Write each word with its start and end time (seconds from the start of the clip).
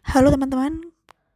Halo 0.00 0.32
teman-teman, 0.32 0.88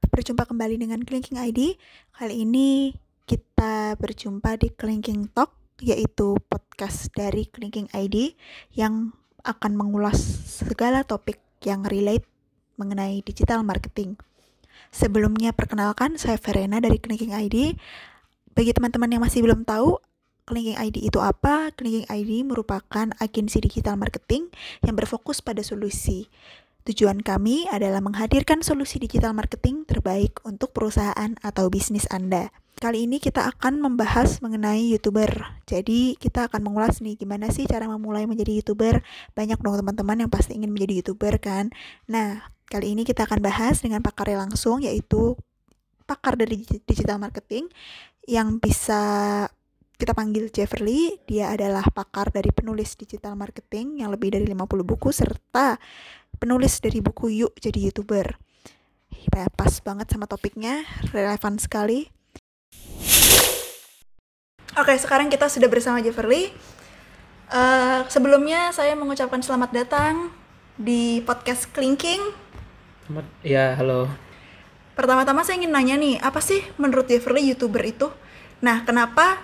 berjumpa 0.08 0.48
kembali 0.48 0.80
dengan 0.80 1.04
Clinking 1.04 1.37
ID. 1.37 1.77
Kali 2.16 2.48
ini 2.48 2.96
kita 3.29 3.93
berjumpa 4.00 4.56
di 4.56 4.72
Clinking 4.72 5.29
Talk, 5.37 5.52
yaitu 5.84 6.41
podcast 6.48 7.12
dari 7.12 7.45
Clinking 7.45 7.92
ID 7.92 8.32
yang 8.73 9.12
akan 9.45 9.77
mengulas 9.77 10.16
segala 10.48 11.05
topik 11.05 11.37
yang 11.61 11.84
relate 11.84 12.24
mengenai 12.80 13.20
digital 13.20 13.61
marketing. 13.61 14.16
Sebelumnya 14.88 15.52
perkenalkan, 15.52 16.16
saya 16.16 16.41
Verena 16.41 16.80
dari 16.80 16.96
Clinking 16.96 17.37
ID. 17.37 17.77
Bagi 18.56 18.73
teman-teman 18.73 19.12
yang 19.12 19.20
masih 19.20 19.45
belum 19.45 19.69
tahu, 19.69 20.01
Clinking 20.48 20.80
ID 20.80 21.05
itu 21.05 21.20
apa? 21.20 21.69
Clinking 21.73 22.09
ID 22.09 22.48
merupakan 22.48 23.12
agensi 23.20 23.60
digital 23.60 24.01
marketing 24.01 24.48
yang 24.80 24.96
berfokus 24.96 25.45
pada 25.45 25.60
solusi. 25.60 26.33
Tujuan 26.84 27.24
kami 27.24 27.65
adalah 27.73 28.05
menghadirkan 28.05 28.61
solusi 28.61 29.01
digital 29.01 29.33
marketing 29.33 29.88
terbaik 29.88 30.37
untuk 30.45 30.77
perusahaan 30.77 31.33
atau 31.41 31.73
bisnis 31.73 32.05
Anda. 32.12 32.52
Kali 32.77 33.09
ini 33.09 33.16
kita 33.25 33.48
akan 33.56 33.80
membahas 33.80 34.45
mengenai 34.45 34.92
YouTuber. 34.92 35.65
Jadi 35.65 36.20
kita 36.20 36.52
akan 36.52 36.61
mengulas 36.61 37.01
nih 37.01 37.16
gimana 37.16 37.48
sih 37.48 37.65
cara 37.65 37.89
memulai 37.89 38.28
menjadi 38.28 38.61
YouTuber. 38.61 39.01
Banyak 39.33 39.65
dong 39.65 39.80
teman-teman 39.80 40.28
yang 40.28 40.30
pasti 40.30 40.61
ingin 40.61 40.77
menjadi 40.77 41.01
YouTuber 41.01 41.41
kan. 41.41 41.73
Nah, 42.05 42.52
kali 42.69 42.92
ini 42.92 43.09
kita 43.09 43.25
akan 43.25 43.41
bahas 43.41 43.80
dengan 43.80 44.05
pakarnya 44.05 44.45
langsung 44.45 44.84
yaitu 44.84 45.41
pakar 46.05 46.37
dari 46.37 46.61
digital 46.84 47.16
marketing 47.16 47.64
yang 48.28 48.61
bisa 48.61 49.01
kita 49.97 50.12
panggil 50.12 50.53
Jeffrey, 50.53 51.16
dia 51.25 51.55
adalah 51.55 51.89
pakar 51.89 52.28
dari 52.28 52.53
penulis 52.53 52.92
digital 52.98 53.41
marketing 53.41 54.05
yang 54.05 54.12
lebih 54.12 54.36
dari 54.36 54.45
50 54.45 54.84
buku 54.84 55.08
serta 55.14 55.80
penulis 56.36 56.78
dari 56.82 57.00
buku 57.00 57.30
Yuk 57.44 57.56
Jadi 57.58 57.90
YouTuber. 57.90 58.36
Pas 59.54 59.74
banget 59.82 60.06
sama 60.10 60.30
topiknya, 60.30 60.86
relevan 61.10 61.58
sekali. 61.58 62.06
Oke, 64.74 64.94
sekarang 64.98 65.30
kita 65.30 65.46
sudah 65.46 65.70
bersama 65.70 66.02
Jeffrey. 66.02 66.50
Uh, 67.50 68.02
sebelumnya 68.10 68.74
saya 68.74 68.94
mengucapkan 68.98 69.38
selamat 69.38 69.70
datang 69.70 70.30
di 70.74 71.22
podcast 71.22 71.70
Klinking. 71.70 72.20
Selamat, 73.06 73.27
ya 73.46 73.78
halo. 73.78 74.10
Pertama-tama 74.94 75.42
saya 75.42 75.62
ingin 75.62 75.74
nanya 75.74 75.94
nih, 75.98 76.18
apa 76.18 76.38
sih 76.42 76.62
menurut 76.78 77.06
Jeffrey 77.06 77.46
YouTuber 77.55 77.82
itu? 77.86 78.10
Nah, 78.62 78.82
kenapa 78.82 79.42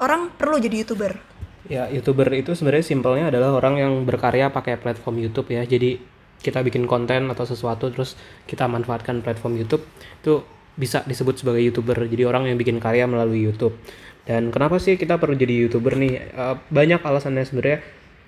orang 0.00 0.32
perlu 0.32 0.60
jadi 0.60 0.84
youtuber? 0.84 1.31
Ya, 1.70 1.86
youtuber 1.86 2.26
itu 2.34 2.58
sebenarnya 2.58 2.86
simpelnya 2.86 3.24
adalah 3.30 3.54
orang 3.54 3.78
yang 3.78 3.92
berkarya 4.02 4.50
pakai 4.50 4.78
platform 4.82 5.22
YouTube 5.22 5.54
ya. 5.54 5.62
Jadi 5.62 5.98
kita 6.42 6.58
bikin 6.66 6.90
konten 6.90 7.30
atau 7.30 7.46
sesuatu 7.46 7.86
terus 7.94 8.18
kita 8.50 8.66
manfaatkan 8.66 9.22
platform 9.22 9.62
YouTube 9.62 9.86
itu 10.18 10.42
bisa 10.74 11.06
disebut 11.06 11.38
sebagai 11.38 11.62
youtuber. 11.62 11.94
Jadi 11.94 12.26
orang 12.26 12.50
yang 12.50 12.58
bikin 12.58 12.82
karya 12.82 13.06
melalui 13.06 13.46
YouTube. 13.46 13.78
Dan 14.26 14.50
kenapa 14.50 14.82
sih 14.82 14.98
kita 14.98 15.22
perlu 15.22 15.38
jadi 15.38 15.66
youtuber 15.66 15.94
nih? 15.98 16.34
Uh, 16.34 16.58
banyak 16.70 16.98
alasannya 16.98 17.46
sebenarnya 17.46 17.78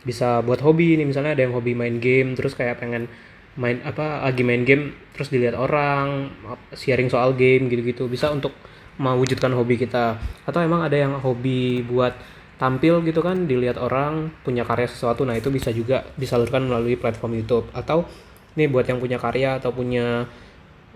bisa 0.05 0.45
buat 0.45 0.61
hobi 0.61 1.01
nih 1.01 1.09
misalnya 1.09 1.33
ada 1.33 1.43
yang 1.49 1.57
hobi 1.57 1.73
main 1.73 1.97
game 1.97 2.37
terus 2.37 2.53
kayak 2.53 2.79
pengen 2.79 3.09
main 3.57 3.81
apa 3.83 4.21
lagi 4.21 4.45
main 4.45 4.63
game 4.69 4.93
terus 5.17 5.33
dilihat 5.33 5.57
orang 5.57 6.29
sharing 6.77 7.09
soal 7.09 7.33
game 7.33 7.73
gitu-gitu 7.73 8.07
bisa 8.07 8.29
untuk 8.29 8.53
mewujudkan 9.01 9.51
hobi 9.57 9.81
kita 9.81 10.21
atau 10.45 10.61
emang 10.61 10.85
ada 10.85 10.95
yang 10.95 11.19
hobi 11.19 11.83
buat 11.83 12.15
tampil 12.55 13.03
gitu 13.03 13.21
kan 13.21 13.51
dilihat 13.51 13.77
orang 13.83 14.31
punya 14.47 14.63
karya 14.63 14.87
sesuatu 14.87 15.27
nah 15.27 15.35
itu 15.35 15.51
bisa 15.51 15.75
juga 15.75 16.07
disalurkan 16.15 16.67
melalui 16.67 16.95
platform 16.95 17.43
YouTube. 17.43 17.67
Atau 17.75 18.07
nih 18.55 18.71
buat 18.71 18.87
yang 18.87 19.03
punya 19.03 19.19
karya 19.19 19.59
atau 19.59 19.75
punya 19.75 20.31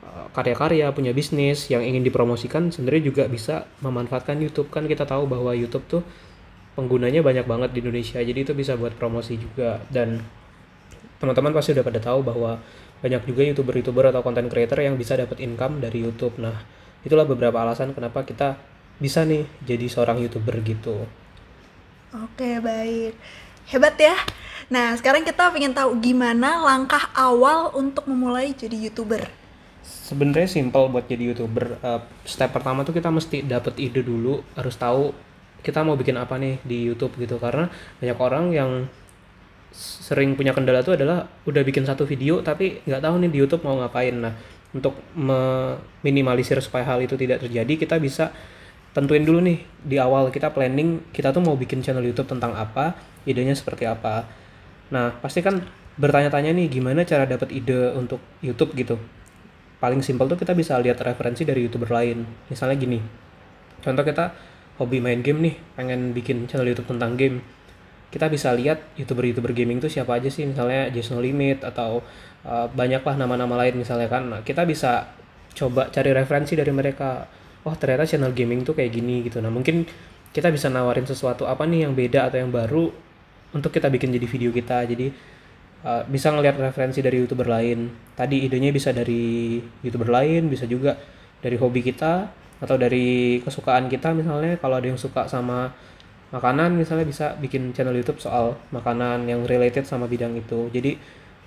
eh, 0.02 0.26
karya-karya 0.34 0.94
punya 0.94 1.10
bisnis 1.10 1.66
yang 1.70 1.82
ingin 1.82 2.06
dipromosikan 2.06 2.70
sebenarnya 2.70 3.02
juga 3.10 3.24
bisa 3.26 3.66
memanfaatkan 3.82 4.38
YouTube. 4.38 4.70
Kan 4.70 4.86
kita 4.86 5.02
tahu 5.04 5.26
bahwa 5.26 5.50
YouTube 5.54 5.84
tuh 5.90 6.02
penggunanya 6.78 7.26
banyak 7.26 7.42
banget 7.42 7.70
di 7.74 7.82
Indonesia 7.82 8.22
jadi 8.22 8.38
itu 8.38 8.54
bisa 8.54 8.78
buat 8.78 8.94
promosi 8.94 9.34
juga. 9.38 9.82
Dan 9.90 10.22
teman-teman 11.18 11.50
pasti 11.50 11.74
udah 11.74 11.82
pada 11.82 11.98
tahu 11.98 12.22
bahwa 12.22 12.62
banyak 12.98 13.22
juga 13.30 13.42
youtuber-youtuber 13.46 14.10
atau 14.10 14.22
content 14.22 14.50
creator 14.50 14.78
yang 14.82 14.94
bisa 14.94 15.18
dapat 15.18 15.42
income 15.42 15.82
dari 15.82 16.06
YouTube. 16.06 16.38
Nah 16.38 16.54
itulah 17.02 17.26
beberapa 17.26 17.58
alasan 17.62 17.94
kenapa 17.94 18.22
kita 18.26 18.58
bisa 18.98 19.22
nih 19.22 19.46
jadi 19.62 19.86
seorang 19.86 20.18
youtuber 20.18 20.58
gitu 20.66 21.06
oke 22.14 22.50
baik. 22.64 23.12
Hebat 23.68 23.96
ya. 24.00 24.16
Nah 24.72 24.96
sekarang 24.96 25.24
kita 25.24 25.52
ingin 25.56 25.76
tahu 25.76 26.00
gimana 26.00 26.60
langkah 26.64 27.12
awal 27.12 27.72
untuk 27.76 28.08
memulai 28.08 28.56
jadi 28.56 28.88
youtuber. 28.88 29.28
Sebenarnya 29.84 30.48
simple 30.48 30.88
buat 30.88 31.04
jadi 31.04 31.32
youtuber. 31.32 31.76
Uh, 31.84 32.00
step 32.24 32.52
pertama 32.52 32.84
tuh 32.84 32.96
kita 32.96 33.12
mesti 33.12 33.44
dapat 33.44 33.76
ide 33.76 34.00
dulu 34.00 34.40
harus 34.56 34.76
tahu 34.76 35.12
kita 35.60 35.84
mau 35.84 35.98
bikin 35.98 36.16
apa 36.16 36.36
nih 36.40 36.60
di 36.64 36.88
YouTube 36.88 37.16
gitu. 37.20 37.36
Karena 37.36 37.68
banyak 38.00 38.18
orang 38.20 38.44
yang 38.52 38.70
sering 39.72 40.32
punya 40.32 40.56
kendala 40.56 40.80
tuh 40.80 40.96
adalah 40.96 41.28
udah 41.44 41.60
bikin 41.60 41.84
satu 41.84 42.08
video 42.08 42.40
tapi 42.40 42.80
nggak 42.88 43.04
tahu 43.04 43.14
nih 43.20 43.30
di 43.32 43.38
YouTube 43.40 43.64
mau 43.68 43.76
ngapain. 43.76 44.16
Nah 44.16 44.32
untuk 44.68 45.00
meminimalisir 45.16 46.60
supaya 46.60 46.84
hal 46.84 47.00
itu 47.00 47.16
tidak 47.16 47.40
terjadi 47.40 47.88
kita 47.88 47.96
bisa 47.96 48.32
tentuin 48.96 49.22
dulu 49.22 49.38
nih 49.44 49.58
di 49.84 49.96
awal 50.00 50.32
kita 50.32 50.50
planning 50.50 51.12
kita 51.12 51.30
tuh 51.30 51.44
mau 51.44 51.54
bikin 51.54 51.84
channel 51.84 52.02
YouTube 52.02 52.28
tentang 52.28 52.56
apa 52.56 52.96
idenya 53.28 53.54
seperti 53.54 53.84
apa. 53.84 54.24
Nah 54.90 55.14
pasti 55.20 55.44
kan 55.44 55.60
bertanya-tanya 55.98 56.54
nih 56.54 56.66
gimana 56.70 57.02
cara 57.04 57.28
dapat 57.28 57.52
ide 57.52 57.92
untuk 57.94 58.22
YouTube 58.40 58.72
gitu. 58.74 58.96
Paling 59.78 60.02
simpel 60.02 60.26
tuh 60.26 60.38
kita 60.38 60.56
bisa 60.58 60.74
lihat 60.80 60.98
referensi 61.04 61.46
dari 61.46 61.66
youtuber 61.66 61.90
lain. 61.92 62.24
Misalnya 62.50 62.76
gini 62.78 62.98
contoh 63.78 64.02
kita 64.02 64.34
hobi 64.78 64.98
main 65.02 65.20
game 65.22 65.42
nih 65.42 65.54
pengen 65.74 66.14
bikin 66.14 66.46
channel 66.46 66.66
YouTube 66.66 66.90
tentang 66.90 67.18
game. 67.18 67.42
Kita 68.08 68.24
bisa 68.32 68.56
lihat 68.56 68.96
youtuber-youtuber 68.96 69.52
gaming 69.52 69.84
tuh 69.84 69.92
siapa 69.92 70.16
aja 70.16 70.32
sih 70.32 70.48
misalnya 70.48 70.88
Jason 70.88 71.20
Limit 71.20 71.60
atau 71.60 72.00
uh, 72.48 72.66
banyaklah 72.72 73.20
nama-nama 73.20 73.60
lain 73.60 73.76
misalnya 73.76 74.08
kan. 74.08 74.32
Nah, 74.32 74.40
kita 74.40 74.64
bisa 74.64 75.12
coba 75.52 75.92
cari 75.92 76.16
referensi 76.16 76.56
dari 76.56 76.72
mereka 76.72 77.28
oh 77.66 77.74
ternyata 77.74 78.06
channel 78.06 78.30
gaming 78.34 78.62
tuh 78.62 78.76
kayak 78.76 78.94
gini 78.94 79.26
gitu. 79.26 79.42
Nah 79.42 79.50
mungkin 79.50 79.88
kita 80.30 80.52
bisa 80.52 80.68
nawarin 80.68 81.08
sesuatu 81.08 81.48
apa 81.48 81.64
nih 81.64 81.88
yang 81.88 81.92
beda 81.96 82.28
atau 82.30 82.38
yang 82.38 82.52
baru 82.52 82.92
untuk 83.56 83.72
kita 83.72 83.88
bikin 83.88 84.12
jadi 84.12 84.26
video 84.28 84.50
kita. 84.52 84.84
Jadi 84.84 85.08
uh, 85.82 86.02
bisa 86.06 86.30
ngelihat 86.30 86.60
referensi 86.60 87.00
dari 87.00 87.18
youtuber 87.18 87.48
lain. 87.48 87.88
Tadi 88.14 88.44
idenya 88.44 88.70
bisa 88.70 88.92
dari 88.92 89.58
youtuber 89.82 90.12
lain 90.12 90.52
bisa 90.52 90.68
juga 90.68 90.94
dari 91.40 91.56
hobi 91.56 91.80
kita 91.80 92.28
atau 92.58 92.76
dari 92.76 93.38
kesukaan 93.42 93.88
kita 93.88 94.12
misalnya. 94.12 94.60
Kalau 94.60 94.78
ada 94.78 94.86
yang 94.86 95.00
suka 95.00 95.26
sama 95.26 95.72
makanan 96.28 96.76
misalnya 96.76 97.08
bisa 97.08 97.32
bikin 97.40 97.72
channel 97.72 97.96
YouTube 97.96 98.20
soal 98.20 98.60
makanan 98.68 99.24
yang 99.24 99.48
related 99.48 99.88
sama 99.88 100.04
bidang 100.04 100.36
itu. 100.36 100.68
Jadi 100.68 100.98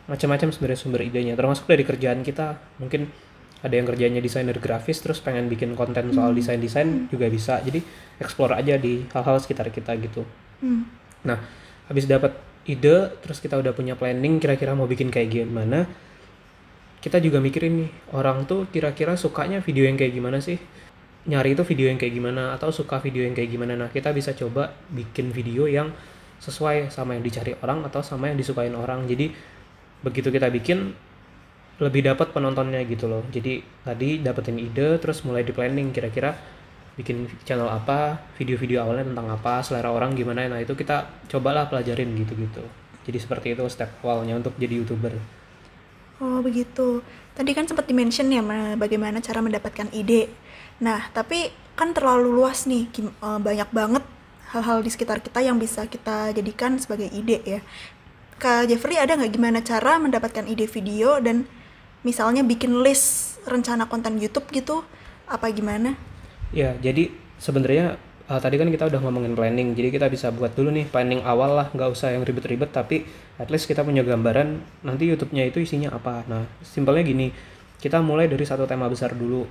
macam-macam 0.10 0.50
sebenarnya 0.50 0.80
sumber 0.82 1.06
idenya 1.06 1.38
termasuk 1.38 1.70
dari 1.70 1.86
kerjaan 1.86 2.26
kita. 2.26 2.58
Mungkin 2.82 3.31
ada 3.62 3.74
yang 3.78 3.86
kerjanya 3.86 4.20
desainer 4.22 4.58
grafis 4.58 5.02
terus 5.02 5.22
pengen 5.22 5.46
bikin 5.46 5.78
konten 5.78 6.10
soal 6.12 6.34
hmm. 6.34 6.38
desain-desain 6.42 6.88
hmm. 6.90 7.08
juga 7.14 7.30
bisa 7.30 7.62
jadi 7.62 7.82
explore 8.18 8.58
aja 8.58 8.78
di 8.82 9.06
hal-hal 9.14 9.38
sekitar 9.38 9.70
kita 9.70 9.94
gitu 10.02 10.26
hmm. 10.66 10.82
nah 11.26 11.38
habis 11.86 12.10
dapat 12.10 12.34
ide 12.66 13.14
terus 13.22 13.42
kita 13.42 13.58
udah 13.58 13.74
punya 13.74 13.94
planning 13.98 14.38
kira-kira 14.42 14.74
mau 14.74 14.86
bikin 14.86 15.10
kayak 15.14 15.30
gimana 15.34 15.86
kita 17.02 17.18
juga 17.18 17.42
mikirin 17.42 17.86
nih 17.86 17.92
orang 18.14 18.46
tuh 18.46 18.70
kira-kira 18.70 19.18
sukanya 19.18 19.62
video 19.62 19.90
yang 19.90 19.98
kayak 19.98 20.14
gimana 20.14 20.38
sih 20.38 20.62
nyari 21.26 21.54
itu 21.54 21.62
video 21.66 21.90
yang 21.90 22.02
kayak 22.02 22.14
gimana 22.18 22.54
atau 22.58 22.74
suka 22.74 22.98
video 22.98 23.26
yang 23.26 23.38
kayak 23.38 23.50
gimana 23.54 23.78
nah 23.78 23.90
kita 23.90 24.10
bisa 24.14 24.34
coba 24.34 24.74
bikin 24.90 25.30
video 25.30 25.70
yang 25.70 25.94
sesuai 26.42 26.90
sama 26.90 27.14
yang 27.14 27.22
dicari 27.22 27.54
orang 27.62 27.86
atau 27.86 28.02
sama 28.02 28.34
yang 28.34 28.38
disukain 28.38 28.74
orang 28.74 29.06
jadi 29.06 29.30
begitu 30.02 30.34
kita 30.34 30.50
bikin 30.50 30.98
lebih 31.82 32.06
dapat 32.06 32.30
penontonnya 32.30 32.86
gitu 32.86 33.10
loh. 33.10 33.26
Jadi 33.34 33.66
tadi 33.82 34.22
dapetin 34.22 34.62
ide 34.62 35.02
terus 35.02 35.26
mulai 35.26 35.42
di 35.42 35.50
planning 35.50 35.90
kira-kira 35.90 36.38
bikin 36.94 37.26
channel 37.42 37.66
apa 37.66 38.22
video-video 38.38 38.86
awalnya 38.86 39.10
tentang 39.10 39.28
apa 39.34 39.66
selera 39.66 39.90
orang 39.90 40.14
gimana. 40.14 40.46
Nah 40.46 40.62
itu 40.62 40.78
kita 40.78 41.26
cobalah 41.26 41.66
pelajarin 41.66 42.14
gitu-gitu. 42.14 42.62
Jadi 43.02 43.18
seperti 43.18 43.58
itu 43.58 43.66
step 43.66 43.90
awalnya 44.06 44.38
untuk 44.38 44.54
jadi 44.62 44.78
youtuber. 44.78 45.18
Oh 46.22 46.38
begitu. 46.46 47.02
Tadi 47.34 47.50
kan 47.58 47.66
sempat 47.66 47.90
dimention 47.90 48.30
ya 48.30 48.46
bagaimana 48.78 49.18
cara 49.18 49.42
mendapatkan 49.42 49.90
ide. 49.90 50.30
Nah, 50.78 51.10
tapi 51.10 51.50
kan 51.74 51.98
terlalu 51.98 52.30
luas 52.30 52.70
nih, 52.70 52.86
eh, 52.94 53.40
banyak 53.42 53.70
banget 53.74 54.06
hal-hal 54.54 54.86
di 54.86 54.90
sekitar 54.94 55.24
kita 55.24 55.42
yang 55.42 55.58
bisa 55.58 55.90
kita 55.90 56.30
jadikan 56.36 56.78
sebagai 56.78 57.10
ide 57.10 57.42
ya. 57.42 57.60
Kak 58.38 58.70
Jeffrey 58.70 59.02
ada 59.02 59.18
nggak 59.18 59.34
gimana 59.34 59.66
cara 59.66 59.98
mendapatkan 59.98 60.46
ide 60.46 60.70
video 60.70 61.18
dan 61.18 61.50
misalnya 62.02 62.42
bikin 62.46 62.82
list 62.82 63.40
rencana 63.46 63.90
konten 63.90 64.18
YouTube 64.18 64.50
gitu, 64.54 64.86
apa 65.26 65.50
gimana? 65.50 65.98
Ya, 66.52 66.76
jadi 66.78 67.10
sebenarnya 67.40 67.98
uh, 68.28 68.40
tadi 68.42 68.60
kan 68.60 68.70
kita 68.70 68.92
udah 68.92 69.00
ngomongin 69.02 69.34
planning, 69.34 69.74
jadi 69.74 69.90
kita 69.90 70.08
bisa 70.12 70.30
buat 70.30 70.54
dulu 70.54 70.70
nih 70.74 70.86
planning 70.90 71.24
awal 71.24 71.58
lah, 71.58 71.68
nggak 71.74 71.90
usah 71.90 72.14
yang 72.14 72.28
ribet-ribet, 72.28 72.70
tapi 72.70 73.08
at 73.42 73.48
least 73.50 73.66
kita 73.66 73.82
punya 73.82 74.06
gambaran 74.06 74.62
nanti 74.86 75.08
YouTube-nya 75.10 75.48
itu 75.50 75.64
isinya 75.64 75.96
apa. 75.96 76.28
Nah, 76.30 76.46
simpelnya 76.62 77.02
gini, 77.02 77.32
kita 77.82 77.98
mulai 78.00 78.30
dari 78.30 78.46
satu 78.46 78.70
tema 78.70 78.86
besar 78.86 79.18
dulu 79.18 79.50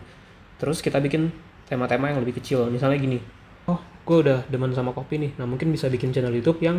terus 0.63 0.79
kita 0.79 1.03
bikin 1.03 1.35
tema-tema 1.67 2.15
yang 2.15 2.23
lebih 2.23 2.39
kecil 2.39 2.71
misalnya 2.71 3.03
gini 3.03 3.19
oh 3.67 3.83
gue 4.07 4.17
udah 4.23 4.47
demen 4.47 4.71
sama 4.71 4.95
kopi 4.95 5.19
nih 5.19 5.33
nah 5.35 5.51
mungkin 5.51 5.75
bisa 5.75 5.91
bikin 5.91 6.15
channel 6.15 6.31
YouTube 6.31 6.63
yang 6.63 6.79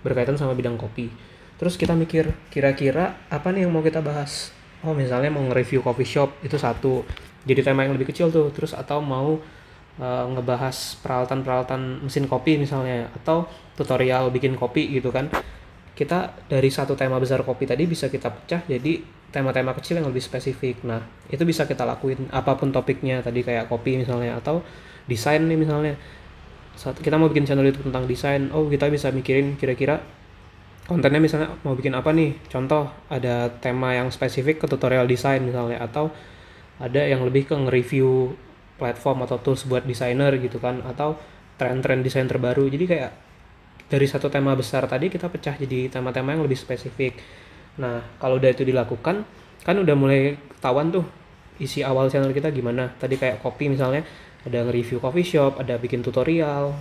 berkaitan 0.00 0.40
sama 0.40 0.56
bidang 0.56 0.80
kopi 0.80 1.12
terus 1.60 1.76
kita 1.76 1.92
mikir 1.92 2.32
kira-kira 2.48 3.20
apa 3.28 3.52
nih 3.52 3.68
yang 3.68 3.76
mau 3.76 3.84
kita 3.84 4.00
bahas 4.00 4.55
oh 4.84 4.92
misalnya 4.92 5.32
mau 5.32 5.44
nge-review 5.48 5.80
coffee 5.80 6.08
shop 6.08 6.42
itu 6.44 6.56
satu. 6.58 7.06
Jadi 7.46 7.62
tema 7.62 7.86
yang 7.86 7.94
lebih 7.94 8.10
kecil 8.10 8.28
tuh. 8.28 8.50
Terus 8.50 8.74
atau 8.74 8.98
mau 9.00 9.38
uh, 10.02 10.24
ngebahas 10.34 10.98
peralatan-peralatan 11.00 12.04
mesin 12.04 12.26
kopi 12.26 12.60
misalnya 12.60 13.08
atau 13.22 13.46
tutorial 13.78 14.28
bikin 14.34 14.58
kopi 14.58 14.90
gitu 14.92 15.08
kan. 15.14 15.30
Kita 15.96 16.44
dari 16.50 16.68
satu 16.68 16.92
tema 16.92 17.16
besar 17.16 17.40
kopi 17.40 17.64
tadi 17.64 17.88
bisa 17.88 18.12
kita 18.12 18.28
pecah 18.28 18.60
jadi 18.68 19.00
tema-tema 19.32 19.72
kecil 19.72 20.00
yang 20.00 20.08
lebih 20.08 20.20
spesifik. 20.20 20.84
Nah 20.84 21.00
itu 21.32 21.40
bisa 21.48 21.64
kita 21.64 21.88
lakuin 21.88 22.28
apa 22.32 22.56
pun 22.58 22.68
topiknya. 22.68 23.24
Tadi 23.24 23.40
kayak 23.40 23.72
kopi 23.72 24.00
misalnya 24.00 24.36
atau 24.36 24.60
desain 25.08 25.40
nih 25.40 25.56
misalnya. 25.56 25.94
Saat 26.76 27.00
kita 27.00 27.16
mau 27.16 27.32
bikin 27.32 27.48
channel 27.48 27.64
itu 27.64 27.80
tentang 27.80 28.04
desain. 28.04 28.52
Oh 28.52 28.68
kita 28.68 28.92
bisa 28.92 29.08
mikirin 29.08 29.56
kira-kira 29.56 30.04
kontennya 30.86 31.18
misalnya 31.18 31.50
mau 31.66 31.74
bikin 31.74 31.92
apa 31.92 32.14
nih? 32.14 32.38
Contoh 32.46 32.88
ada 33.10 33.50
tema 33.58 33.92
yang 33.92 34.08
spesifik 34.14 34.62
ke 34.62 34.66
tutorial 34.70 35.04
desain 35.10 35.42
misalnya 35.42 35.82
atau 35.82 36.14
ada 36.78 37.02
yang 37.02 37.26
lebih 37.26 37.50
ke 37.50 37.54
nge-review 37.58 38.38
platform 38.78 39.26
atau 39.26 39.36
tools 39.42 39.66
buat 39.66 39.82
desainer 39.82 40.30
gitu 40.38 40.62
kan 40.62 40.80
atau 40.86 41.18
tren-tren 41.58 42.06
desain 42.06 42.28
terbaru. 42.30 42.70
Jadi 42.70 42.84
kayak 42.86 43.12
dari 43.90 44.06
satu 44.06 44.30
tema 44.30 44.54
besar 44.54 44.86
tadi 44.86 45.10
kita 45.10 45.26
pecah 45.26 45.58
jadi 45.58 45.90
tema-tema 45.90 46.38
yang 46.38 46.46
lebih 46.46 46.58
spesifik. 46.58 47.18
Nah 47.82 48.02
kalau 48.22 48.38
udah 48.38 48.54
itu 48.54 48.62
dilakukan 48.62 49.26
kan 49.66 49.76
udah 49.76 49.94
mulai 49.98 50.38
ketahuan 50.54 50.94
tuh 50.94 51.02
isi 51.58 51.82
awal 51.82 52.06
channel 52.12 52.30
kita 52.30 52.54
gimana. 52.54 52.94
Tadi 52.94 53.18
kayak 53.18 53.42
kopi 53.42 53.66
misalnya 53.72 54.06
ada 54.46 54.62
nge-review 54.62 55.02
coffee 55.02 55.26
shop 55.26 55.58
ada 55.58 55.74
bikin 55.82 56.04
tutorial. 56.04 56.76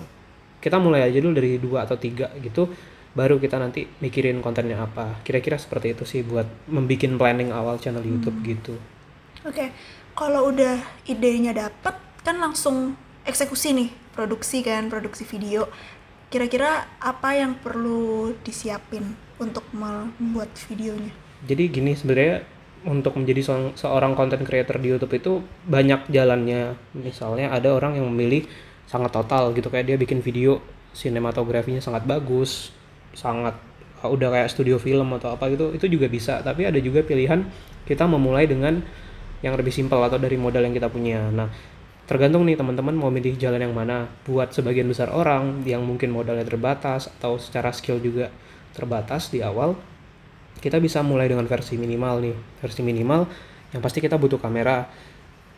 Kita 0.62 0.78
mulai 0.78 1.10
aja 1.10 1.18
dulu 1.18 1.34
dari 1.34 1.58
dua 1.58 1.90
atau 1.90 1.98
tiga 1.98 2.30
gitu 2.42 2.70
baru 3.16 3.40
kita 3.40 3.58
nanti 3.58 3.88
mikirin 4.04 4.44
kontennya 4.44 4.84
apa 4.84 5.24
kira-kira 5.24 5.56
seperti 5.56 5.96
itu 5.96 6.04
sih 6.04 6.22
buat 6.22 6.46
membuat 6.68 7.16
planning 7.16 7.50
awal 7.56 7.80
channel 7.80 8.04
YouTube 8.04 8.36
hmm. 8.38 8.46
gitu 8.46 8.76
oke 9.48 9.56
okay. 9.56 9.72
kalau 10.14 10.52
udah 10.52 10.84
idenya 11.08 11.56
dapet 11.56 11.96
kan 12.22 12.38
langsung 12.38 13.00
eksekusi 13.24 13.72
nih 13.74 13.90
produksi 14.12 14.62
kan 14.62 14.92
produksi 14.92 15.24
video 15.24 15.72
kira-kira 16.28 16.86
apa 17.00 17.40
yang 17.40 17.56
perlu 17.56 18.36
disiapin 18.44 19.16
untuk 19.40 19.64
membuat 19.72 20.52
videonya 20.68 21.16
jadi 21.48 21.64
gini 21.72 21.96
sebenarnya 21.96 22.44
untuk 22.86 23.18
menjadi 23.18 23.74
seorang 23.74 24.14
content 24.14 24.46
creator 24.46 24.78
di 24.78 24.94
YouTube 24.94 25.18
itu 25.18 25.34
banyak 25.66 26.06
jalannya. 26.14 26.78
Misalnya 26.94 27.50
ada 27.50 27.74
orang 27.74 27.98
yang 27.98 28.06
memilih 28.14 28.46
sangat 28.86 29.10
total 29.10 29.50
gitu 29.58 29.74
kayak 29.74 29.90
dia 29.90 29.98
bikin 29.98 30.22
video 30.22 30.62
sinematografinya 30.94 31.82
sangat 31.82 32.06
bagus, 32.06 32.72
sangat 33.16 33.56
uh, 34.04 34.10
udah 34.12 34.30
kayak 34.30 34.52
studio 34.52 34.78
film 34.78 35.16
atau 35.18 35.34
apa 35.34 35.50
gitu, 35.50 35.74
itu 35.74 35.88
juga 35.88 36.12
bisa. 36.12 36.44
Tapi 36.44 36.68
ada 36.68 36.78
juga 36.78 37.02
pilihan 37.02 37.48
kita 37.88 38.06
memulai 38.06 38.46
dengan 38.46 38.84
yang 39.42 39.56
lebih 39.56 39.72
simpel 39.72 40.04
atau 40.04 40.20
dari 40.20 40.36
modal 40.36 40.68
yang 40.68 40.76
kita 40.76 40.92
punya. 40.92 41.32
Nah, 41.32 41.50
tergantung 42.06 42.44
nih 42.46 42.60
teman-teman 42.60 42.94
mau 42.94 43.10
milih 43.10 43.40
jalan 43.40 43.64
yang 43.64 43.74
mana. 43.74 44.12
Buat 44.28 44.54
sebagian 44.54 44.86
besar 44.86 45.10
orang 45.10 45.64
yang 45.64 45.82
mungkin 45.82 46.14
modalnya 46.14 46.46
terbatas 46.46 47.10
atau 47.18 47.40
secara 47.40 47.74
skill 47.74 47.98
juga 48.04 48.30
terbatas 48.76 49.32
di 49.32 49.40
awal, 49.40 49.80
kita 50.60 50.80
bisa 50.80 51.04
mulai 51.04 51.28
dengan 51.28 51.46
versi 51.48 51.76
minimal 51.76 52.16
nih 52.24 52.36
versi 52.64 52.82
minimal 52.82 53.28
yang 53.76 53.82
pasti 53.84 54.00
kita 54.00 54.16
butuh 54.16 54.40
kamera 54.40 54.88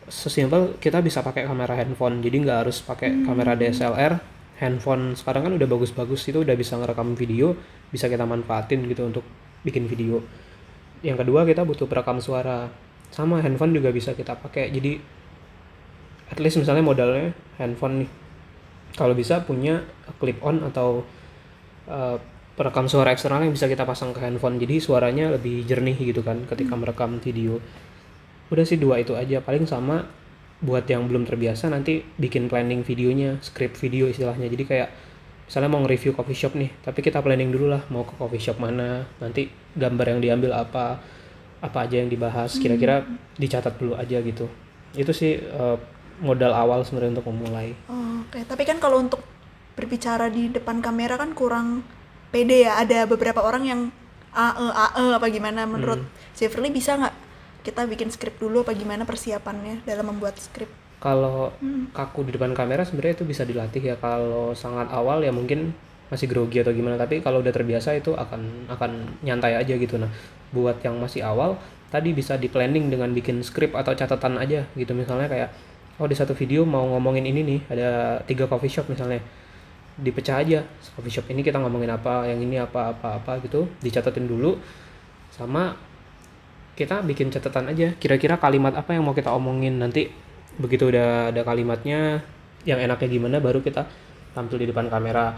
sesimpel 0.08 0.80
kita 0.80 1.04
bisa 1.04 1.20
pakai 1.22 1.46
kamera 1.46 1.76
handphone 1.78 2.24
jadi 2.24 2.36
nggak 2.42 2.58
harus 2.66 2.82
pakai 2.82 3.12
hmm. 3.12 3.24
kamera 3.28 3.52
DSLR 3.54 4.12
handphone 4.58 5.14
sekarang 5.14 5.46
kan 5.46 5.52
udah 5.54 5.68
bagus-bagus 5.70 6.26
itu 6.28 6.42
udah 6.42 6.54
bisa 6.58 6.74
ngerekam 6.74 7.14
video 7.14 7.54
bisa 7.88 8.10
kita 8.10 8.26
manfaatin 8.26 8.84
gitu 8.90 9.06
untuk 9.08 9.24
bikin 9.62 9.86
video. 9.88 10.22
Yang 11.00 11.24
kedua 11.24 11.46
kita 11.46 11.62
butuh 11.62 11.86
perekam 11.86 12.18
suara. 12.18 12.68
Sama 13.08 13.40
handphone 13.40 13.72
juga 13.72 13.94
bisa 13.94 14.12
kita 14.12 14.36
pakai. 14.36 14.68
Jadi 14.74 14.98
at 16.28 16.38
least 16.42 16.60
misalnya 16.60 16.84
modalnya 16.84 17.32
handphone 17.56 18.04
nih. 18.04 18.10
Kalau 18.98 19.14
bisa 19.14 19.44
punya 19.46 19.84
clip 20.18 20.42
on 20.42 20.64
atau 20.66 21.06
uh, 21.86 22.16
perekam 22.58 22.90
suara 22.90 23.14
eksternal 23.14 23.46
yang 23.46 23.54
bisa 23.54 23.70
kita 23.70 23.86
pasang 23.86 24.10
ke 24.10 24.20
handphone. 24.20 24.58
Jadi 24.58 24.82
suaranya 24.82 25.38
lebih 25.38 25.62
jernih 25.64 25.94
gitu 25.94 26.20
kan 26.26 26.44
ketika 26.50 26.74
hmm. 26.74 26.82
merekam 26.82 27.10
video. 27.22 27.62
Udah 28.50 28.64
sih 28.66 28.76
dua 28.76 28.98
itu 29.00 29.14
aja. 29.14 29.38
Paling 29.38 29.64
sama 29.70 30.02
buat 30.58 30.84
yang 30.90 31.06
belum 31.06 31.22
terbiasa 31.22 31.70
nanti 31.70 32.02
bikin 32.18 32.50
planning 32.50 32.82
videonya 32.82 33.38
script 33.44 33.78
video 33.78 34.10
istilahnya 34.10 34.50
jadi 34.50 34.64
kayak 34.66 34.88
misalnya 35.46 35.70
mau 35.70 35.80
nge-review 35.86 36.12
coffee 36.18 36.36
shop 36.36 36.58
nih 36.58 36.70
tapi 36.82 37.00
kita 37.00 37.22
planning 37.22 37.54
dulu 37.54 37.70
lah 37.70 37.82
mau 37.94 38.02
ke 38.02 38.12
coffee 38.18 38.42
shop 38.42 38.58
mana 38.58 39.06
nanti 39.22 39.48
gambar 39.78 40.18
yang 40.18 40.20
diambil 40.20 40.58
apa 40.58 40.98
apa 41.62 41.78
aja 41.86 42.02
yang 42.02 42.10
dibahas 42.10 42.58
hmm. 42.58 42.60
kira-kira 42.62 43.06
dicatat 43.38 43.74
dulu 43.78 43.94
aja 43.94 44.18
gitu 44.18 44.50
itu 44.98 45.12
sih 45.14 45.38
uh, 45.38 45.78
modal 46.18 46.50
awal 46.50 46.82
sebenarnya 46.82 47.18
untuk 47.18 47.30
memulai 47.30 47.72
oh, 47.86 48.26
oke 48.26 48.34
okay. 48.34 48.42
tapi 48.44 48.66
kan 48.66 48.82
kalau 48.82 48.98
untuk 48.98 49.22
berbicara 49.78 50.26
di 50.26 50.50
depan 50.50 50.82
kamera 50.82 51.14
kan 51.14 51.32
kurang 51.38 51.86
pede 52.34 52.66
ya 52.66 52.82
ada 52.82 53.06
beberapa 53.06 53.40
orang 53.40 53.64
yang 53.64 53.80
ae 54.34 54.68
ae 54.68 55.04
apa 55.16 55.26
gimana 55.30 55.64
menurut 55.64 56.02
hmm. 56.02 56.34
Jeffrey 56.36 56.68
bisa 56.68 56.98
nggak 56.98 57.14
kita 57.68 57.84
bikin 57.84 58.08
skrip 58.08 58.40
dulu 58.40 58.64
apa 58.64 58.72
gimana 58.72 59.04
persiapannya 59.04 59.84
dalam 59.84 60.08
membuat 60.16 60.40
skrip 60.40 60.72
kalau 60.98 61.54
hmm. 61.62 61.94
kaku 61.94 62.26
di 62.26 62.34
depan 62.34 62.50
kamera 62.58 62.82
sebenarnya 62.82 63.22
itu 63.22 63.26
bisa 63.26 63.46
dilatih 63.46 63.82
ya. 63.82 63.94
Kalau 64.02 64.50
sangat 64.58 64.90
awal 64.90 65.22
ya 65.22 65.30
mungkin 65.30 65.70
masih 66.10 66.26
grogi 66.26 66.58
atau 66.58 66.74
gimana. 66.74 66.98
Tapi 66.98 67.22
kalau 67.22 67.38
udah 67.38 67.54
terbiasa 67.54 67.94
itu 67.94 68.18
akan 68.18 68.66
akan 68.66 69.22
nyantai 69.22 69.54
aja 69.54 69.78
gitu. 69.78 69.94
Nah 69.98 70.10
buat 70.50 70.82
yang 70.82 70.98
masih 70.98 71.22
awal 71.22 71.54
tadi 71.88 72.12
bisa 72.12 72.34
di 72.36 72.50
planning 72.50 72.90
dengan 72.90 73.14
bikin 73.14 73.40
skrip 73.46 73.78
atau 73.78 73.94
catatan 73.94 74.42
aja 74.42 74.66
gitu. 74.74 74.90
Misalnya 74.90 75.30
kayak 75.30 75.54
oh 76.02 76.10
di 76.10 76.18
satu 76.18 76.34
video 76.34 76.66
mau 76.66 76.82
ngomongin 76.98 77.30
ini 77.30 77.46
nih. 77.46 77.60
Ada 77.70 77.88
tiga 78.26 78.50
coffee 78.50 78.70
shop 78.70 78.90
misalnya. 78.90 79.22
Dipecah 79.98 80.42
aja 80.42 80.66
coffee 80.98 81.14
shop 81.14 81.30
ini 81.30 81.46
kita 81.46 81.62
ngomongin 81.62 81.94
apa 81.94 82.26
yang 82.26 82.42
ini 82.42 82.58
apa 82.58 82.90
apa 82.90 83.22
apa 83.22 83.38
gitu. 83.46 83.70
Dicatatin 83.78 84.26
dulu 84.26 84.58
sama 85.30 85.78
kita 86.78 87.02
bikin 87.02 87.34
catatan 87.34 87.74
aja. 87.74 87.98
Kira-kira 87.98 88.38
kalimat 88.38 88.78
apa 88.78 88.94
yang 88.94 89.02
mau 89.02 89.10
kita 89.10 89.34
omongin? 89.34 89.82
Nanti 89.82 90.06
begitu 90.54 90.86
udah 90.86 91.34
ada 91.34 91.42
kalimatnya 91.42 92.22
yang 92.62 92.78
enaknya 92.78 93.08
gimana 93.10 93.42
baru 93.42 93.58
kita 93.58 93.90
tampil 94.38 94.62
di 94.62 94.70
depan 94.70 94.86
kamera. 94.86 95.34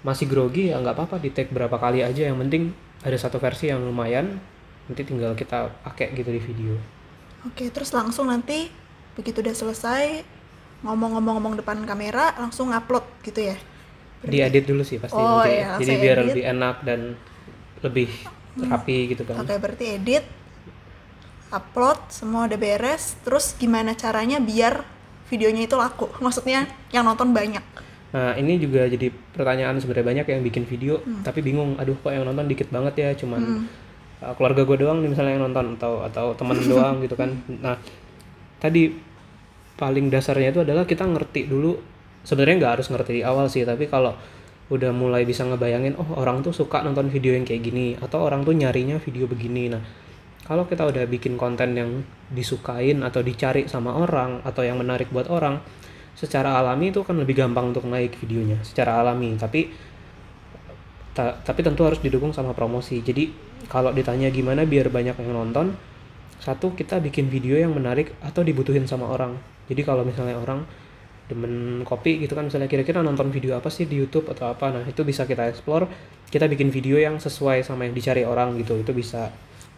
Masih 0.00 0.24
grogi 0.24 0.72
ya 0.72 0.80
nggak 0.80 0.96
apa-apa 0.96 1.20
di 1.20 1.28
take 1.28 1.52
berapa 1.52 1.76
kali 1.76 2.00
aja. 2.00 2.32
Yang 2.32 2.48
penting 2.48 2.62
ada 3.04 3.16
satu 3.20 3.36
versi 3.36 3.68
yang 3.68 3.84
lumayan 3.84 4.40
nanti 4.88 5.04
tinggal 5.04 5.36
kita 5.36 5.68
pakai 5.84 6.16
gitu 6.16 6.32
di 6.32 6.40
video. 6.40 6.80
Oke 7.44 7.68
terus 7.68 7.92
langsung 7.92 8.32
nanti 8.32 8.72
begitu 9.12 9.44
udah 9.44 9.52
selesai 9.52 10.24
ngomong-ngomong-ngomong 10.82 11.60
depan 11.60 11.78
kamera 11.84 12.32
langsung 12.40 12.72
upload 12.72 13.04
gitu 13.22 13.52
ya? 13.52 13.56
Diedit 14.22 14.64
dulu 14.66 14.86
sih 14.86 15.02
pasti 15.02 15.18
oh, 15.18 15.42
nanti. 15.42 15.58
iya, 15.58 15.74
jadi 15.82 15.94
biar 15.98 16.16
edit. 16.22 16.26
lebih 16.30 16.44
enak 16.46 16.76
dan 16.86 17.00
lebih 17.82 18.08
hmm. 18.58 18.70
rapi 18.70 18.96
gitu 19.10 19.22
kan. 19.26 19.42
Oke 19.42 19.54
berarti 19.58 19.98
edit 19.98 20.41
upload 21.52 22.00
semua 22.08 22.48
udah 22.48 22.58
beres 22.58 23.14
terus 23.22 23.54
gimana 23.60 23.92
caranya 23.92 24.40
biar 24.40 24.82
videonya 25.28 25.68
itu 25.68 25.76
laku 25.76 26.08
maksudnya 26.24 26.66
yang 26.90 27.04
nonton 27.04 27.30
banyak 27.30 27.62
nah 28.12 28.36
ini 28.36 28.60
juga 28.60 28.84
jadi 28.84 29.08
pertanyaan 29.08 29.80
sebenarnya 29.80 30.04
banyak 30.04 30.26
yang 30.36 30.40
bikin 30.44 30.64
video 30.68 31.00
hmm. 31.00 31.24
tapi 31.24 31.40
bingung 31.40 31.80
aduh 31.80 31.96
kok 31.96 32.12
yang 32.12 32.28
nonton 32.28 32.44
dikit 32.44 32.68
banget 32.68 32.94
ya 33.00 33.10
cuman 33.16 33.40
hmm. 33.40 33.64
uh, 34.20 34.32
keluarga 34.36 34.68
gue 34.68 34.76
doang 34.84 35.00
nih 35.00 35.16
misalnya 35.16 35.40
yang 35.40 35.48
nonton 35.48 35.80
atau 35.80 36.04
atau 36.04 36.26
teman 36.36 36.60
doang 36.72 37.00
gitu 37.00 37.16
kan 37.16 37.32
nah 37.48 37.80
tadi 38.60 38.92
paling 39.80 40.12
dasarnya 40.12 40.52
itu 40.52 40.60
adalah 40.60 40.84
kita 40.84 41.08
ngerti 41.08 41.48
dulu 41.48 41.80
sebenarnya 42.22 42.56
nggak 42.60 42.72
harus 42.78 42.86
ngerti 42.92 43.12
di 43.18 43.22
awal 43.24 43.48
sih 43.48 43.64
tapi 43.64 43.88
kalau 43.88 44.12
udah 44.70 44.92
mulai 44.94 45.28
bisa 45.28 45.44
ngebayangin 45.44 45.96
oh 46.00 46.16
orang 46.16 46.40
tuh 46.40 46.54
suka 46.54 46.80
nonton 46.80 47.12
video 47.12 47.36
yang 47.36 47.44
kayak 47.44 47.64
gini 47.64 47.96
atau 47.98 48.24
orang 48.24 48.44
tuh 48.46 48.56
nyarinya 48.56 48.96
video 49.00 49.24
begini 49.28 49.72
nah 49.72 49.82
kalau 50.52 50.68
kita 50.68 50.84
udah 50.84 51.08
bikin 51.08 51.40
konten 51.40 51.72
yang 51.72 52.04
disukain 52.28 53.00
atau 53.00 53.24
dicari 53.24 53.72
sama 53.72 53.96
orang 53.96 54.44
atau 54.44 54.60
yang 54.60 54.76
menarik 54.76 55.08
buat 55.08 55.32
orang 55.32 55.64
secara 56.12 56.60
alami 56.60 56.92
itu 56.92 57.00
kan 57.08 57.16
lebih 57.16 57.40
gampang 57.40 57.72
untuk 57.72 57.88
naik 57.88 58.20
videonya 58.20 58.60
secara 58.60 59.00
alami. 59.00 59.32
Tapi 59.40 59.72
ta 61.16 61.40
tapi 61.40 61.64
tentu 61.64 61.88
harus 61.88 62.04
didukung 62.04 62.36
sama 62.36 62.52
promosi. 62.52 63.00
Jadi 63.00 63.32
kalau 63.64 63.96
ditanya 63.96 64.28
gimana 64.28 64.68
biar 64.68 64.92
banyak 64.92 65.16
yang 65.24 65.32
nonton 65.32 65.72
satu 66.36 66.76
kita 66.76 67.00
bikin 67.00 67.32
video 67.32 67.56
yang 67.56 67.72
menarik 67.72 68.12
atau 68.20 68.44
dibutuhin 68.44 68.84
sama 68.84 69.08
orang. 69.08 69.40
Jadi 69.72 69.80
kalau 69.88 70.04
misalnya 70.04 70.36
orang 70.36 70.68
demen 71.32 71.80
kopi 71.80 72.20
gitu 72.20 72.36
kan 72.36 72.52
misalnya 72.52 72.68
kira-kira 72.68 73.00
nonton 73.00 73.32
video 73.32 73.56
apa 73.56 73.72
sih 73.72 73.88
di 73.88 73.96
YouTube 73.96 74.28
atau 74.28 74.52
apa 74.52 74.68
nah 74.68 74.84
itu 74.84 75.00
bisa 75.00 75.24
kita 75.24 75.48
explore. 75.48 75.88
Kita 76.28 76.44
bikin 76.44 76.68
video 76.68 77.00
yang 77.00 77.16
sesuai 77.16 77.64
sama 77.64 77.88
yang 77.88 77.96
dicari 77.96 78.28
orang 78.28 78.52
gitu 78.60 78.76
itu 78.76 78.92
bisa 78.92 79.32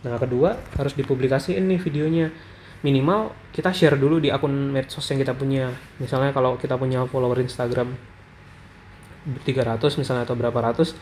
nah 0.04 0.20
kedua 0.20 0.60
harus 0.76 0.92
dipublikasiin 0.94 1.64
nih 1.64 1.80
videonya. 1.80 2.28
Minimal 2.84 3.32
kita 3.48 3.72
share 3.72 3.96
dulu 3.96 4.20
di 4.20 4.28
akun 4.28 4.68
medsos 4.68 5.08
yang 5.08 5.24
kita 5.24 5.32
punya. 5.32 5.72
Misalnya 5.96 6.36
kalau 6.36 6.60
kita 6.60 6.76
punya 6.76 7.08
follower 7.08 7.40
Instagram 7.40 7.96
300 9.24 9.80
misalnya 9.96 10.28
atau 10.28 10.36
berapa 10.36 10.60
ratus 10.60 10.92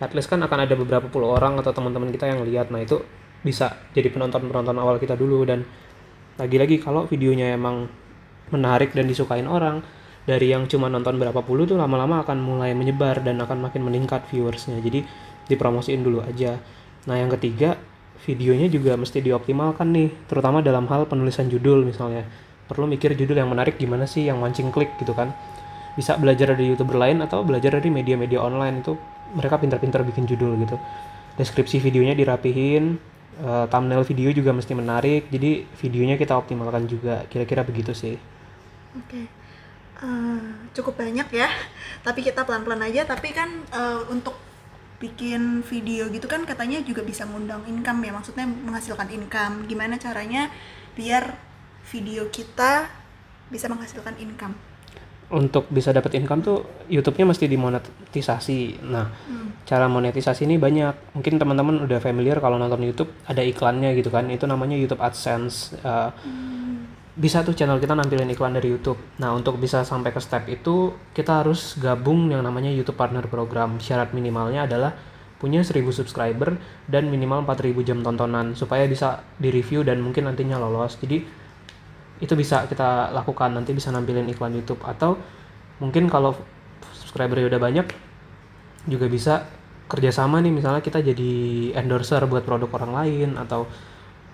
at 0.00 0.12
least 0.16 0.28
kan 0.28 0.40
akan 0.40 0.64
ada 0.64 0.72
beberapa 0.76 1.08
puluh 1.08 1.36
orang 1.36 1.60
atau 1.60 1.72
teman-teman 1.72 2.08
kita 2.12 2.28
yang 2.28 2.40
lihat. 2.44 2.72
Nah 2.72 2.84
itu 2.84 3.00
bisa 3.44 3.76
jadi 3.92 4.08
penonton-penonton 4.12 4.76
awal 4.76 4.96
kita 4.96 5.16
dulu. 5.16 5.44
Dan 5.44 5.64
lagi-lagi 6.40 6.80
kalau 6.80 7.08
videonya 7.08 7.52
emang 7.52 7.88
menarik 8.52 8.92
dan 8.92 9.08
disukain 9.08 9.48
orang 9.48 9.80
dari 10.26 10.52
yang 10.52 10.66
cuma 10.66 10.90
nonton 10.90 11.16
berapa 11.16 11.40
puluh 11.44 11.64
tuh 11.64 11.78
lama-lama 11.78 12.24
akan 12.26 12.38
mulai 12.40 12.74
menyebar 12.74 13.22
dan 13.22 13.40
akan 13.40 13.68
makin 13.68 13.84
meningkat 13.84 14.24
viewersnya. 14.28 14.80
Jadi 14.80 15.04
dipromosiin 15.48 16.02
dulu 16.02 16.20
aja. 16.24 16.60
Nah 17.06 17.16
yang 17.16 17.30
ketiga 17.38 17.78
videonya 18.26 18.66
juga 18.66 18.98
mesti 18.98 19.22
dioptimalkan 19.22 19.86
nih 19.94 20.10
terutama 20.26 20.58
dalam 20.60 20.90
hal 20.90 21.06
penulisan 21.06 21.46
judul 21.46 21.86
misalnya. 21.86 22.26
Perlu 22.66 22.90
mikir 22.90 23.14
judul 23.14 23.38
yang 23.38 23.46
menarik 23.46 23.78
gimana 23.78 24.10
sih 24.10 24.26
yang 24.26 24.42
mancing 24.42 24.74
klik 24.74 24.90
gitu 24.98 25.14
kan. 25.14 25.30
Bisa 25.94 26.18
belajar 26.18 26.58
dari 26.58 26.74
youtuber 26.74 26.98
lain 26.98 27.22
atau 27.22 27.46
belajar 27.46 27.78
dari 27.78 27.88
media-media 27.88 28.42
online 28.42 28.82
itu 28.82 28.98
mereka 29.32 29.62
pintar-pintar 29.62 30.02
bikin 30.02 30.26
judul 30.26 30.58
gitu. 30.58 30.76
Deskripsi 31.38 31.78
videonya 31.78 32.18
dirapihin 32.18 32.98
uh, 33.40 33.70
thumbnail 33.70 34.02
video 34.02 34.32
juga 34.32 34.50
mesti 34.50 34.72
menarik 34.72 35.28
jadi 35.28 35.64
videonya 35.78 36.16
kita 36.16 36.34
optimalkan 36.36 36.88
juga 36.88 37.24
kira-kira 37.28 37.62
begitu 37.62 37.92
sih. 37.92 38.16
Oke. 38.96 39.06
Okay. 39.06 39.24
uh, 40.02 40.08
eh, 40.08 40.40
cukup 40.72 40.96
banyak 40.98 41.28
ya 41.32 41.48
tapi 42.06 42.24
kita 42.24 42.44
pelan-pelan 42.44 42.84
aja 42.88 43.04
tapi 43.04 43.32
kan 43.32 43.48
uh, 43.72 44.04
untuk 44.08 44.36
bikin 44.96 45.60
video 45.60 46.08
gitu 46.08 46.24
kan 46.24 46.48
katanya 46.48 46.80
juga 46.80 47.04
bisa 47.04 47.28
ngundang 47.28 47.60
income 47.68 48.00
ya 48.00 48.12
maksudnya 48.16 48.48
menghasilkan 48.48 49.12
income 49.12 49.68
gimana 49.68 50.00
caranya 50.00 50.48
biar 50.96 51.36
video 51.92 52.32
kita 52.32 52.88
bisa 53.52 53.68
menghasilkan 53.68 54.16
income 54.16 54.56
untuk 55.26 55.66
bisa 55.74 55.90
dapat 55.90 56.14
income 56.22 56.38
tuh 56.38 56.58
YouTube-nya 56.86 57.26
mesti 57.26 57.50
dimonetisasi. 57.50 58.86
Nah, 58.86 59.10
hmm. 59.10 59.66
cara 59.66 59.90
monetisasi 59.90 60.46
ini 60.46 60.54
banyak. 60.54 61.18
Mungkin 61.18 61.34
teman-teman 61.42 61.82
udah 61.82 61.98
familiar 61.98 62.38
kalau 62.38 62.62
nonton 62.62 62.86
YouTube 62.86 63.10
ada 63.26 63.42
iklannya 63.42 63.98
gitu 63.98 64.14
kan. 64.14 64.30
Itu 64.30 64.46
namanya 64.46 64.78
YouTube 64.78 65.02
AdSense. 65.02 65.82
Uh, 65.82 66.14
hmm. 66.22 66.55
Bisa 67.16 67.40
tuh 67.40 67.56
channel 67.56 67.80
kita 67.80 67.96
nampilin 67.96 68.28
iklan 68.28 68.52
dari 68.52 68.68
YouTube. 68.68 69.00
Nah, 69.16 69.32
untuk 69.32 69.56
bisa 69.56 69.88
sampai 69.88 70.12
ke 70.12 70.20
step 70.20 70.52
itu 70.52 70.92
kita 71.16 71.40
harus 71.40 71.80
gabung 71.80 72.28
yang 72.28 72.44
namanya 72.44 72.68
YouTube 72.68 73.00
Partner 73.00 73.24
Program. 73.24 73.80
Syarat 73.80 74.12
minimalnya 74.12 74.68
adalah 74.68 74.92
punya 75.40 75.64
1000 75.64 75.80
subscriber 75.96 76.60
dan 76.88 77.08
minimal 77.08 77.44
4000 77.48 77.88
jam 77.88 78.04
tontonan 78.04 78.52
supaya 78.52 78.84
bisa 78.84 79.24
di-review 79.40 79.80
dan 79.80 80.04
mungkin 80.04 80.28
nantinya 80.28 80.60
lolos. 80.60 81.00
Jadi 81.00 81.24
itu 82.20 82.32
bisa 82.36 82.64
kita 82.68 83.12
lakukan 83.12 83.52
nanti 83.52 83.76
bisa 83.76 83.92
nampilin 83.92 84.28
iklan 84.32 84.52
YouTube 84.56 84.80
atau 84.84 85.20
mungkin 85.80 86.08
kalau 86.08 86.32
subscriber 86.96 87.44
udah 87.44 87.60
banyak 87.60 87.86
juga 88.88 89.06
bisa 89.08 89.44
kerjasama 89.86 90.40
nih 90.40 90.52
misalnya 90.52 90.80
kita 90.80 91.04
jadi 91.04 91.32
endorser 91.76 92.24
buat 92.24 92.42
produk 92.42 92.72
orang 92.80 92.92
lain 92.96 93.30
atau 93.36 93.68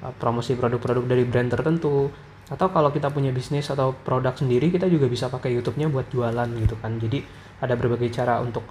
uh, 0.06 0.14
promosi 0.16 0.54
produk-produk 0.54 1.04
dari 1.04 1.26
brand 1.26 1.50
tertentu 1.50 2.08
atau 2.50 2.68
kalau 2.74 2.90
kita 2.90 3.08
punya 3.12 3.30
bisnis 3.30 3.70
atau 3.70 3.94
produk 3.94 4.34
sendiri 4.34 4.72
kita 4.74 4.90
juga 4.90 5.06
bisa 5.06 5.30
pakai 5.30 5.54
YouTube-nya 5.54 5.86
buat 5.92 6.10
jualan 6.10 6.48
gitu 6.58 6.74
kan. 6.80 6.98
Jadi 6.98 7.22
ada 7.62 7.74
berbagai 7.78 8.10
cara 8.10 8.42
untuk 8.42 8.66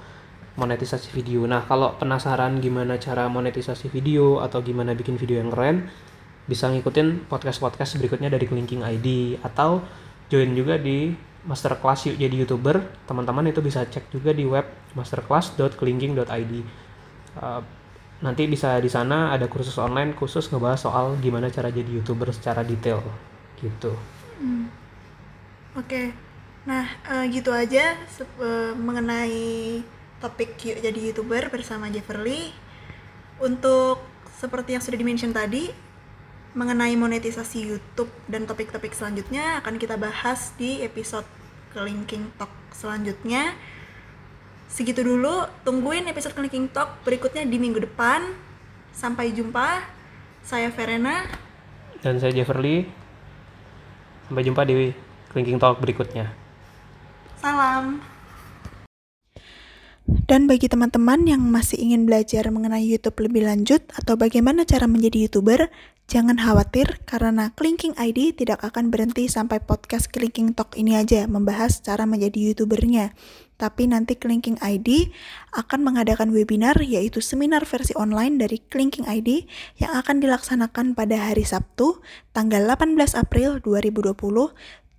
monetisasi 0.59 1.15
video. 1.15 1.47
Nah 1.47 1.63
kalau 1.63 1.95
penasaran 1.95 2.59
gimana 2.59 2.99
cara 2.99 3.31
monetisasi 3.31 3.87
video 3.87 4.43
atau 4.43 4.59
gimana 4.59 4.91
bikin 4.91 5.15
video 5.15 5.39
yang 5.39 5.49
keren 5.53 5.87
bisa 6.45 6.67
ngikutin 6.67 7.31
podcast-podcast 7.31 7.95
berikutnya 8.01 8.27
dari 8.27 8.43
Clinking 8.49 8.83
ID 8.83 9.39
atau 9.45 9.79
join 10.27 10.51
juga 10.51 10.75
di 10.75 11.15
masterclass 11.47 12.11
yuk 12.11 12.19
jadi 12.19 12.35
youtuber. 12.43 12.83
Teman-teman 13.07 13.47
itu 13.47 13.63
bisa 13.63 13.87
cek 13.87 14.11
juga 14.11 14.35
di 14.35 14.43
web 14.43 14.67
masterclass.clinking.id 14.99 16.53
uh, 17.39 17.61
nanti 18.21 18.45
bisa 18.45 18.77
di 18.77 18.89
sana 18.91 19.33
ada 19.33 19.49
kursus 19.49 19.77
online 19.81 20.13
khusus 20.13 20.51
ngebahas 20.53 20.85
soal 20.85 21.05
gimana 21.17 21.49
cara 21.49 21.73
jadi 21.73 21.89
youtuber 21.89 22.29
secara 22.29 22.61
detail 22.61 23.01
gitu 23.61 23.93
hmm. 24.41 24.65
oke 25.77 25.87
okay. 25.87 26.05
nah 26.65 26.85
uh, 27.07 27.25
gitu 27.29 27.53
aja 27.53 27.97
uh, 28.41 28.73
mengenai 28.75 29.81
topik 30.21 30.57
yuk 30.61 30.81
jadi 30.81 30.99
youtuber 30.99 31.49
bersama 31.49 31.89
Jefferly 31.89 32.53
untuk 33.41 34.01
seperti 34.37 34.77
yang 34.77 34.83
sudah 34.83 34.97
dimention 34.97 35.33
tadi 35.33 35.69
mengenai 36.51 36.93
monetisasi 36.99 37.63
YouTube 37.63 38.11
dan 38.27 38.43
topik-topik 38.43 38.91
selanjutnya 38.91 39.63
akan 39.63 39.79
kita 39.79 39.95
bahas 39.95 40.51
di 40.59 40.83
episode 40.83 41.23
Kelinking 41.71 42.27
Talk 42.35 42.51
selanjutnya. 42.75 43.55
Segitu 44.67 44.99
dulu, 44.99 45.47
tungguin 45.63 46.11
episode 46.11 46.35
Kelinking 46.35 46.67
Talk 46.75 46.99
berikutnya 47.07 47.47
di 47.47 47.55
minggu 47.55 47.79
depan. 47.79 48.35
Sampai 48.91 49.31
jumpa. 49.31 49.79
Saya 50.43 50.67
Verena 50.75 51.23
dan 52.01 52.17
saya 52.17 52.33
Jefferly. 52.33 53.00
Sampai 54.31 54.47
jumpa 54.47 54.63
di 54.63 54.95
Kelinking 55.35 55.59
Talk 55.59 55.83
berikutnya. 55.83 56.31
Salam. 57.43 57.99
Dan 60.07 60.47
bagi 60.47 60.71
teman-teman 60.71 61.27
yang 61.27 61.43
masih 61.43 61.75
ingin 61.83 62.07
belajar 62.07 62.47
mengenai 62.47 62.79
YouTube 62.79 63.27
lebih 63.27 63.43
lanjut 63.43 63.83
atau 63.91 64.15
bagaimana 64.15 64.63
cara 64.63 64.87
menjadi 64.87 65.27
YouTuber, 65.27 65.67
Jangan 66.11 66.35
khawatir 66.43 66.99
karena 67.07 67.55
Clinking 67.55 67.95
ID 67.95 68.35
tidak 68.35 68.67
akan 68.67 68.91
berhenti 68.91 69.31
sampai 69.31 69.63
podcast 69.63 70.11
Clinking 70.11 70.51
Talk 70.51 70.75
ini 70.75 70.99
aja 70.99 71.23
membahas 71.23 71.79
cara 71.79 72.03
menjadi 72.03 72.51
YouTubernya. 72.51 73.15
Tapi 73.55 73.87
nanti 73.87 74.19
Clinking 74.19 74.59
ID 74.59 75.07
akan 75.55 75.87
mengadakan 75.87 76.35
webinar 76.35 76.75
yaitu 76.83 77.23
seminar 77.23 77.63
versi 77.63 77.95
online 77.95 78.43
dari 78.43 78.59
Clinking 78.59 79.07
ID 79.07 79.47
yang 79.79 79.95
akan 79.95 80.19
dilaksanakan 80.19 80.99
pada 80.99 81.15
hari 81.15 81.47
Sabtu 81.47 82.03
tanggal 82.35 82.67
18 82.67 83.15
April 83.15 83.63
2020 83.63 84.11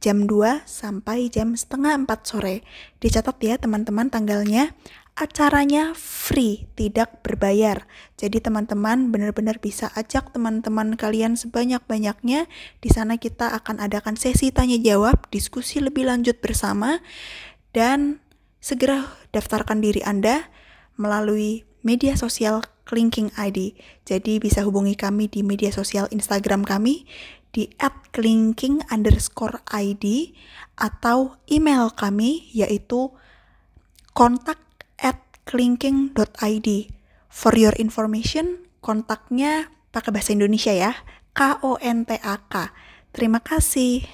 jam 0.00 0.24
2 0.24 0.64
sampai 0.64 1.28
jam 1.28 1.52
setengah 1.52 2.08
4 2.08 2.08
sore. 2.24 2.64
Dicatat 3.04 3.36
ya 3.44 3.60
teman-teman 3.60 4.08
tanggalnya 4.08 4.72
acaranya 5.12 5.92
free, 5.92 6.66
tidak 6.72 7.20
berbayar. 7.20 7.84
Jadi 8.16 8.40
teman-teman 8.40 9.12
benar-benar 9.12 9.60
bisa 9.60 9.92
ajak 9.92 10.32
teman-teman 10.32 10.96
kalian 10.96 11.36
sebanyak-banyaknya. 11.36 12.48
Di 12.80 12.88
sana 12.88 13.20
kita 13.20 13.52
akan 13.52 13.82
adakan 13.84 14.16
sesi 14.16 14.48
tanya 14.48 14.80
jawab, 14.80 15.28
diskusi 15.28 15.84
lebih 15.84 16.08
lanjut 16.08 16.40
bersama 16.40 17.04
dan 17.76 18.24
segera 18.62 19.04
daftarkan 19.36 19.84
diri 19.84 20.00
Anda 20.00 20.48
melalui 20.96 21.68
media 21.84 22.16
sosial 22.16 22.64
Clinking 22.88 23.32
ID. 23.38 23.78
Jadi 24.04 24.42
bisa 24.42 24.66
hubungi 24.66 24.98
kami 24.98 25.30
di 25.30 25.40
media 25.46 25.70
sosial 25.70 26.10
Instagram 26.10 26.66
kami 26.66 27.06
di 27.52 27.68
@clinking 28.16 28.80
underscore 28.88 29.60
ID 29.68 30.32
atau 30.80 31.36
email 31.52 31.92
kami 31.92 32.48
yaitu 32.56 33.12
kontak 34.16 34.60
at 35.02 35.18
clinking.id. 35.44 36.68
For 37.32 37.52
your 37.58 37.74
information, 37.76 38.64
kontaknya 38.78 39.68
pakai 39.90 40.14
bahasa 40.14 40.32
Indonesia 40.32 40.72
ya. 40.72 40.92
K-O-N-T-A-K. 41.34 42.54
Terima 43.12 43.40
kasih. 43.42 44.04